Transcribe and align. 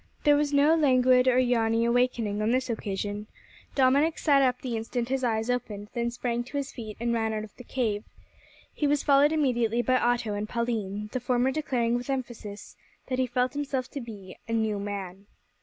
There 0.23 0.35
was 0.35 0.51
no 0.51 0.73
languid 0.73 1.27
or 1.27 1.37
yawny 1.37 1.85
awakening 1.85 2.41
on 2.41 2.49
this 2.49 2.71
occasion. 2.71 3.27
Dominick 3.75 4.17
sat 4.17 4.41
up 4.41 4.59
the 4.63 4.75
instant 4.75 5.09
his 5.09 5.23
eyes 5.23 5.47
opened, 5.47 5.89
then 5.93 6.09
sprang 6.09 6.43
to 6.45 6.57
his 6.57 6.71
feet, 6.71 6.97
and 6.99 7.13
ran 7.13 7.33
out 7.33 7.43
of 7.43 7.55
the 7.57 7.63
cave. 7.63 8.03
He 8.73 8.87
was 8.87 9.03
followed 9.03 9.31
immediately 9.31 9.83
by 9.83 9.97
Otto 9.97 10.33
and 10.33 10.49
Pauline, 10.49 11.09
the 11.13 11.19
former 11.19 11.51
declaring 11.51 11.93
with 11.93 12.09
emphasis 12.09 12.75
that 13.09 13.19
he 13.19 13.27
felt 13.27 13.53
himself 13.53 13.91
to 13.91 14.01
be 14.01 14.35
a 14.47 14.53
"new 14.53 14.79
man." 14.79 15.27